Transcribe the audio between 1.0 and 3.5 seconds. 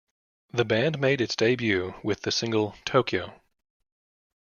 its debut with the single "Tokyo".